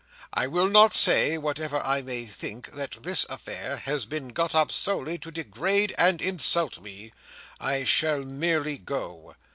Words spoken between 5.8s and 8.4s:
and insult me. I shall